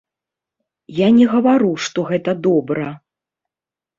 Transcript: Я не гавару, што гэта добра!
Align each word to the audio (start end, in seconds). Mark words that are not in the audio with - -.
Я 0.99 1.09
не 1.17 1.25
гавару, 1.33 1.69
што 1.87 2.05
гэта 2.09 2.31
добра! 2.47 2.87